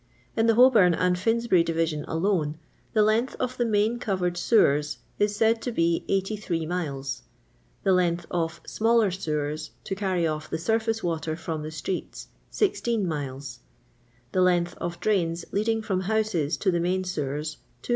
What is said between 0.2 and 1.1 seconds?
In the Holbom